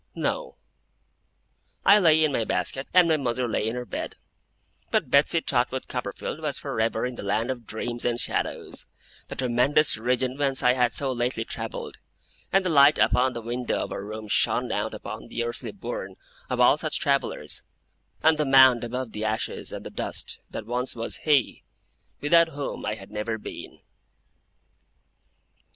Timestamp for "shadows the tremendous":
8.19-9.97